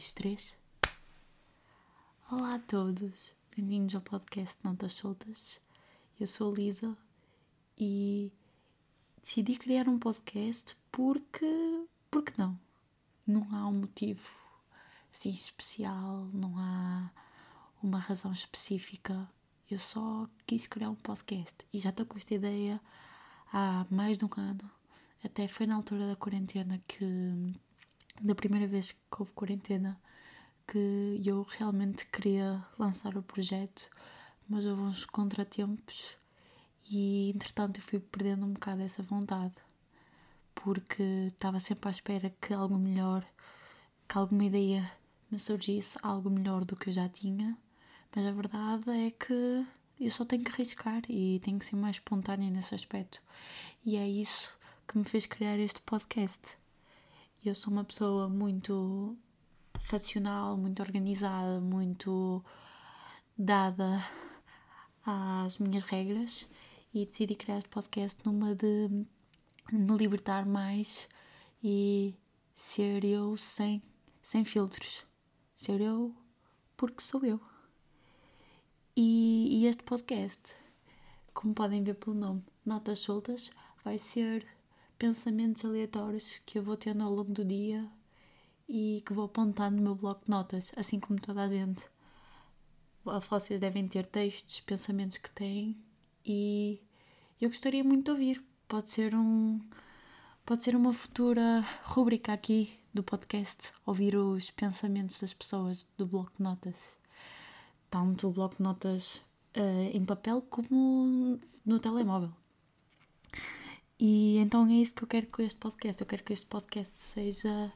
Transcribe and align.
dois, 0.00 0.12
três. 0.14 0.56
Olá 2.30 2.54
a 2.54 2.58
todos, 2.58 3.30
bem-vindos 3.54 3.94
ao 3.94 4.00
podcast 4.00 4.56
Notas 4.64 4.94
Soltas. 4.94 5.60
Eu 6.18 6.26
sou 6.26 6.50
a 6.50 6.56
Lisa 6.56 6.96
e 7.76 8.32
decidi 9.22 9.56
criar 9.56 9.90
um 9.90 9.98
podcast 9.98 10.74
porque. 10.90 11.84
porque 12.10 12.32
não? 12.38 12.58
Não 13.26 13.46
há 13.54 13.68
um 13.68 13.74
motivo 13.74 14.26
assim 15.12 15.28
especial, 15.28 16.30
não 16.32 16.54
há 16.56 17.10
uma 17.82 17.98
razão 17.98 18.32
específica. 18.32 19.28
Eu 19.70 19.78
só 19.78 20.26
quis 20.46 20.66
criar 20.66 20.88
um 20.88 20.94
podcast 20.94 21.56
e 21.74 21.78
já 21.78 21.90
estou 21.90 22.06
com 22.06 22.16
esta 22.16 22.34
ideia 22.34 22.80
há 23.52 23.86
mais 23.90 24.16
de 24.16 24.24
um 24.24 24.30
ano. 24.38 24.70
Até 25.22 25.46
foi 25.46 25.66
na 25.66 25.74
altura 25.74 26.06
da 26.06 26.16
quarentena 26.16 26.80
que 26.88 27.04
da 28.22 28.34
primeira 28.34 28.66
vez 28.66 28.92
que 28.92 28.98
houve 29.18 29.32
quarentena 29.32 30.00
que 30.66 31.20
eu 31.24 31.42
realmente 31.58 32.06
queria 32.06 32.64
lançar 32.78 33.16
o 33.16 33.22
projeto, 33.22 33.90
mas 34.48 34.64
houve 34.64 34.82
uns 34.82 35.04
contratempos 35.04 36.16
e 36.90 37.30
entretanto 37.34 37.78
eu 37.78 37.82
fui 37.82 37.98
perdendo 37.98 38.46
um 38.46 38.52
bocado 38.52 38.82
essa 38.82 39.02
vontade 39.02 39.54
porque 40.54 41.02
estava 41.28 41.58
sempre 41.60 41.88
à 41.88 41.90
espera 41.90 42.30
que 42.40 42.52
algo 42.52 42.78
melhor, 42.78 43.26
que 44.08 44.18
alguma 44.18 44.44
ideia 44.44 44.90
me 45.30 45.38
surgisse, 45.38 45.98
algo 46.02 46.28
melhor 46.28 46.64
do 46.64 46.76
que 46.76 46.90
eu 46.90 46.92
já 46.92 47.08
tinha, 47.08 47.56
mas 48.14 48.26
a 48.26 48.32
verdade 48.32 48.90
é 48.90 49.10
que 49.10 49.66
eu 49.98 50.10
só 50.10 50.24
tenho 50.24 50.44
que 50.44 50.52
arriscar 50.52 51.02
e 51.08 51.40
tenho 51.40 51.58
que 51.58 51.64
ser 51.64 51.76
mais 51.76 51.96
espontânea 51.96 52.50
nesse 52.50 52.74
aspecto. 52.74 53.22
E 53.84 53.96
é 53.96 54.06
isso 54.08 54.56
que 54.86 54.98
me 54.98 55.04
fez 55.04 55.26
criar 55.26 55.58
este 55.58 55.80
podcast. 55.82 56.59
Eu 57.42 57.54
sou 57.54 57.72
uma 57.72 57.84
pessoa 57.84 58.28
muito 58.28 59.16
racional, 59.84 60.58
muito 60.58 60.82
organizada, 60.82 61.58
muito 61.58 62.44
dada 63.36 64.06
às 65.02 65.56
minhas 65.56 65.84
regras 65.84 66.46
e 66.92 67.06
decidi 67.06 67.34
criar 67.34 67.56
este 67.56 67.70
podcast 67.70 68.20
numa 68.26 68.54
de 68.54 69.06
me 69.72 69.96
libertar 69.96 70.44
mais 70.44 71.08
e 71.64 72.14
ser 72.54 73.06
eu 73.06 73.34
sem, 73.38 73.80
sem 74.20 74.44
filtros. 74.44 75.06
Ser 75.56 75.80
eu 75.80 76.14
porque 76.76 77.00
sou 77.00 77.24
eu. 77.24 77.40
E, 78.94 79.62
e 79.62 79.66
este 79.66 79.82
podcast, 79.82 80.54
como 81.32 81.54
podem 81.54 81.82
ver 81.82 81.94
pelo 81.94 82.14
nome, 82.14 82.44
Notas 82.66 82.98
Soltas, 82.98 83.50
vai 83.82 83.96
ser 83.96 84.46
pensamentos 85.00 85.64
aleatórios 85.64 86.42
que 86.44 86.58
eu 86.58 86.62
vou 86.62 86.76
tendo 86.76 87.02
ao 87.02 87.10
longo 87.10 87.32
do 87.32 87.42
dia 87.42 87.88
e 88.68 89.02
que 89.06 89.14
vou 89.14 89.24
apontando 89.24 89.78
no 89.78 89.82
meu 89.82 89.94
bloco 89.94 90.26
de 90.26 90.30
notas, 90.30 90.70
assim 90.76 91.00
como 91.00 91.18
toda 91.18 91.42
a 91.42 91.48
gente. 91.48 91.86
Vocês 93.30 93.58
devem 93.58 93.88
ter 93.88 94.04
textos, 94.04 94.60
pensamentos 94.60 95.16
que 95.16 95.30
têm 95.30 95.74
e 96.24 96.82
eu 97.40 97.48
gostaria 97.48 97.82
muito 97.82 98.04
de 98.04 98.10
ouvir. 98.10 98.44
Pode 98.68 98.90
ser 98.90 99.14
um 99.14 99.58
pode 100.44 100.64
ser 100.64 100.76
uma 100.76 100.92
futura 100.92 101.64
rúbrica 101.84 102.34
aqui 102.34 102.78
do 102.92 103.02
podcast, 103.02 103.72
ouvir 103.86 104.14
os 104.16 104.50
pensamentos 104.50 105.18
das 105.18 105.32
pessoas 105.32 105.90
do 105.96 106.06
bloco 106.06 106.32
de 106.36 106.42
notas. 106.42 106.76
Tanto 107.88 108.28
o 108.28 108.32
bloco 108.32 108.56
de 108.56 108.62
notas 108.62 109.16
uh, 109.56 109.90
em 109.94 110.04
papel 110.04 110.42
como 110.42 111.40
no 111.64 111.78
telemóvel. 111.80 112.39
E 114.02 114.38
então 114.38 114.66
é 114.66 114.72
isso 114.72 114.94
que 114.94 115.04
eu 115.04 115.08
quero 115.08 115.26
com 115.26 115.42
este 115.42 115.58
podcast. 115.58 116.00
Eu 116.00 116.06
quero 116.06 116.24
que 116.24 116.32
este 116.32 116.46
podcast 116.46 116.94
seja, 117.02 117.70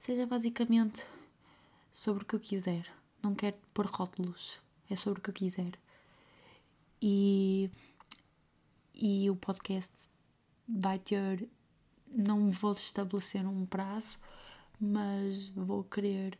seja 0.00 0.26
basicamente 0.26 1.06
sobre 1.92 2.24
o 2.24 2.26
que 2.26 2.34
eu 2.34 2.40
quiser. 2.40 2.92
Não 3.22 3.36
quero 3.36 3.56
pôr 3.72 3.86
rótulos, 3.86 4.58
é 4.90 4.96
sobre 4.96 5.20
o 5.20 5.22
que 5.22 5.30
eu 5.30 5.34
quiser. 5.34 5.78
E, 7.00 7.70
e 8.92 9.30
o 9.30 9.36
podcast 9.36 9.92
vai 10.68 10.98
ter. 10.98 11.48
Não 12.08 12.50
vou 12.50 12.72
estabelecer 12.72 13.46
um 13.46 13.64
prazo, 13.64 14.18
mas 14.80 15.50
vou 15.50 15.84
querer 15.84 16.36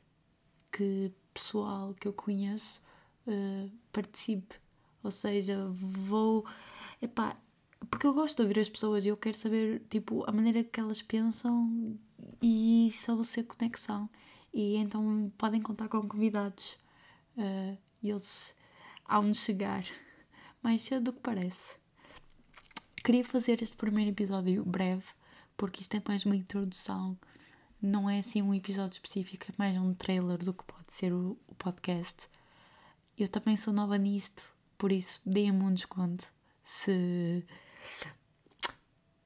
que 0.72 1.12
pessoal 1.32 1.94
que 1.94 2.08
eu 2.08 2.12
conheço 2.12 2.82
uh, 3.28 3.70
participe. 3.92 4.56
Ou 5.04 5.12
seja, 5.12 5.68
vou. 5.70 6.44
Epá, 7.00 7.36
porque 7.88 8.06
eu 8.06 8.14
gosto 8.14 8.36
de 8.36 8.42
ouvir 8.42 8.60
as 8.60 8.68
pessoas 8.68 9.04
e 9.04 9.08
eu 9.08 9.16
quero 9.16 9.36
saber 9.36 9.82
tipo 9.88 10.24
a 10.28 10.32
maneira 10.32 10.64
que 10.64 10.80
elas 10.80 11.02
pensam 11.02 11.98
e 12.42 12.88
estabelecer 12.88 13.44
conexão. 13.44 14.08
E 14.52 14.76
então 14.76 15.32
podem 15.38 15.62
contar 15.62 15.88
com 15.88 16.06
convidados 16.06 16.76
uh, 17.36 17.78
eles 18.02 18.54
hão 19.08 19.30
de 19.30 19.36
chegar. 19.36 19.84
Mais 20.62 20.82
cedo 20.82 21.04
do 21.04 21.12
que 21.12 21.20
parece. 21.20 21.76
Queria 23.02 23.24
fazer 23.24 23.62
este 23.62 23.76
primeiro 23.76 24.10
episódio 24.10 24.64
breve 24.64 25.04
porque 25.56 25.80
isto 25.80 25.96
é 25.96 26.02
mais 26.06 26.24
uma 26.24 26.36
introdução. 26.36 27.18
Não 27.80 28.10
é 28.10 28.18
assim 28.18 28.42
um 28.42 28.52
episódio 28.52 28.94
específico 28.94 29.46
é 29.48 29.54
mais 29.56 29.76
um 29.76 29.94
trailer 29.94 30.38
do 30.38 30.52
que 30.52 30.64
pode 30.64 30.92
ser 30.92 31.12
o, 31.12 31.38
o 31.46 31.54
podcast. 31.54 32.28
Eu 33.16 33.28
também 33.28 33.56
sou 33.56 33.72
nova 33.72 33.96
nisto 33.96 34.50
por 34.80 34.90
isso 34.90 35.20
deem-me 35.26 35.62
um 35.62 35.74
desconto 35.74 36.32
se 36.64 37.44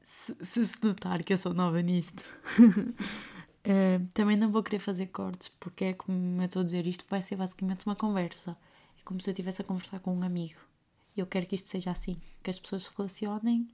se, 0.05 0.67
se, 0.67 0.85
notar 0.85 1.23
que 1.23 1.33
eu 1.33 1.39
sou 1.39 1.53
nova 1.53 1.83
nisto. 1.83 2.23
uh, 2.59 4.07
também 4.15 4.37
não 4.37 4.51
vou 4.51 4.63
querer 4.63 4.79
fazer 4.79 5.07
cortes, 5.07 5.49
porque 5.61 5.87
é 5.87 5.93
como 5.93 6.41
eu 6.41 6.47
estou 6.47 6.63
a 6.63 6.65
dizer, 6.65 6.87
isto 6.87 7.05
vai 7.09 7.21
ser 7.21 7.37
basicamente 7.37 7.87
uma 7.87 7.97
conversa. 7.97 8.57
É 8.99 9.03
como 9.05 9.21
se 9.21 9.29
eu 9.29 9.33
estivesse 9.33 9.61
a 9.61 9.65
conversar 9.65 10.01
com 10.01 10.15
um 10.15 10.23
amigo. 10.23 10.61
E 11.17 11.21
eu 11.21 11.27
quero 11.27 11.47
que 11.47 11.55
isto 11.55 11.69
seja 11.69 11.91
assim, 11.91 12.17
que 12.43 12.51
as 12.51 12.59
pessoas 12.59 12.85
se 12.85 12.91
relacionem, 12.97 13.69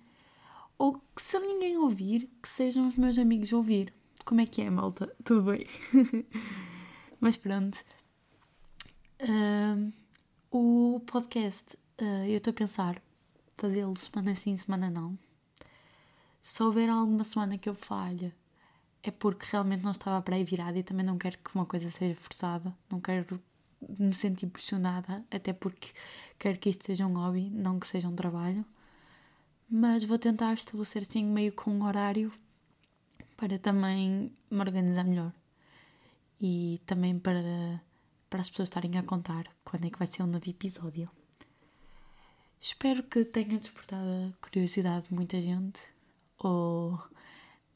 ou 0.76 0.94
que 1.14 1.22
se 1.22 1.38
ninguém 1.38 1.76
ouvir, 1.76 2.28
que 2.42 2.48
sejam 2.48 2.88
os 2.88 2.96
meus 2.96 3.18
amigos 3.18 3.52
ouvir. 3.52 3.92
Como 4.24 4.40
é 4.40 4.46
que 4.46 4.62
é, 4.62 4.70
malta? 4.70 5.14
Tudo 5.24 5.52
bem? 5.52 5.64
Mas 7.20 7.36
pronto. 7.36 7.78
Uh, 9.20 9.92
o 10.50 11.00
podcast, 11.00 11.76
uh, 12.00 12.24
eu 12.26 12.38
estou 12.38 12.50
a 12.50 12.54
pensar 12.54 13.02
fazê-lo 13.60 13.94
semana 13.96 14.34
sim, 14.34 14.56
semana 14.56 14.90
não 14.90 15.18
se 16.40 16.62
houver 16.62 16.88
alguma 16.88 17.24
semana 17.24 17.58
que 17.58 17.68
eu 17.68 17.74
falhe, 17.74 18.32
é 19.02 19.10
porque 19.10 19.46
realmente 19.50 19.82
não 19.82 19.92
estava 19.92 20.20
para 20.22 20.36
aí 20.36 20.44
virada 20.44 20.78
e 20.78 20.82
também 20.82 21.04
não 21.04 21.18
quero 21.18 21.38
que 21.38 21.54
uma 21.54 21.66
coisa 21.66 21.90
seja 21.90 22.18
forçada, 22.20 22.74
não 22.90 23.00
quero 23.00 23.40
me 23.98 24.14
sentir 24.14 24.46
pressionada, 24.46 25.24
até 25.30 25.52
porque 25.52 25.90
quero 26.38 26.58
que 26.58 26.70
isto 26.70 26.84
seja 26.84 27.06
um 27.06 27.14
hobby, 27.14 27.50
não 27.50 27.78
que 27.78 27.86
seja 27.86 28.08
um 28.08 28.16
trabalho. 28.16 28.64
Mas 29.68 30.04
vou 30.04 30.18
tentar 30.18 30.52
estabelecer 30.54 31.02
assim 31.02 31.24
meio 31.24 31.52
com 31.52 31.70
um 31.70 31.84
horário 31.84 32.32
para 33.36 33.58
também 33.58 34.32
me 34.50 34.60
organizar 34.60 35.04
melhor 35.04 35.32
e 36.40 36.80
também 36.86 37.18
para, 37.18 37.80
para 38.28 38.40
as 38.40 38.50
pessoas 38.50 38.68
estarem 38.68 38.98
a 38.98 39.02
contar 39.02 39.46
quando 39.64 39.86
é 39.86 39.90
que 39.90 39.98
vai 39.98 40.06
ser 40.06 40.22
um 40.22 40.26
novo 40.26 40.48
episódio. 40.48 41.19
Espero 42.60 43.02
que 43.02 43.24
tenha 43.24 43.58
despertado 43.58 44.06
a 44.06 44.46
curiosidade 44.46 45.08
de 45.08 45.14
muita 45.14 45.40
gente 45.40 45.80
ou 46.38 47.00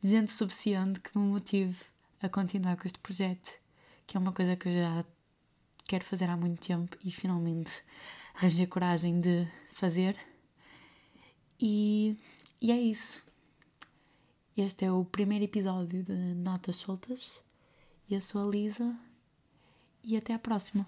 gente 0.02 0.30
suficiente 0.30 1.00
que 1.00 1.16
me 1.16 1.24
motive 1.24 1.80
a 2.20 2.28
continuar 2.28 2.76
com 2.76 2.86
este 2.86 2.98
projeto, 2.98 3.58
que 4.06 4.14
é 4.14 4.20
uma 4.20 4.32
coisa 4.32 4.56
que 4.56 4.68
eu 4.68 4.74
já 4.74 5.04
quero 5.86 6.04
fazer 6.04 6.26
há 6.28 6.36
muito 6.36 6.66
tempo 6.66 6.98
e 7.02 7.10
finalmente 7.10 7.82
arranjei 8.34 8.66
coragem 8.66 9.22
de 9.22 9.48
fazer. 9.72 10.18
E, 11.58 12.18
e 12.60 12.70
é 12.70 12.76
isso. 12.78 13.24
Este 14.54 14.84
é 14.84 14.92
o 14.92 15.02
primeiro 15.02 15.46
episódio 15.46 16.02
de 16.02 16.12
Notas 16.12 16.76
Soltas. 16.76 17.42
Eu 18.10 18.20
sou 18.20 18.46
a 18.46 18.50
Lisa 18.50 18.94
e 20.02 20.14
até 20.14 20.34
à 20.34 20.38
próxima. 20.38 20.86